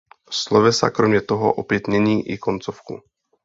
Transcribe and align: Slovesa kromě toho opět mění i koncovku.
Slovesa 0.31 0.89
kromě 0.89 1.21
toho 1.21 1.53
opět 1.53 1.87
mění 1.87 2.29
i 2.31 2.37
koncovku. 2.37 2.99